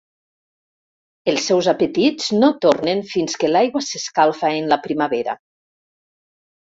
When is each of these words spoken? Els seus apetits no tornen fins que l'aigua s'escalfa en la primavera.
Els 1.33 1.43
seus 1.51 1.67
apetits 1.73 2.31
no 2.43 2.49
tornen 2.67 3.03
fins 3.11 3.37
que 3.43 3.53
l'aigua 3.55 3.85
s'escalfa 3.89 4.51
en 4.63 4.73
la 4.75 4.81
primavera. 4.87 5.37